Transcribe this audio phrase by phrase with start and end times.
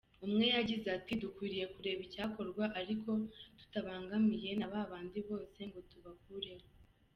[0.25, 3.09] Umwe yagize ati “Dukwiriye kureba icyakorwa ariko
[3.59, 6.65] tutabangamiye na babandi bose ngo tubakureho.